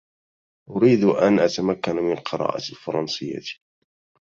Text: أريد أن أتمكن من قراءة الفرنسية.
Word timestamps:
أريد 0.69 1.03
أن 1.03 1.39
أتمكن 1.39 1.95
من 1.95 2.15
قراءة 2.15 2.57
الفرنسية. 2.71 3.41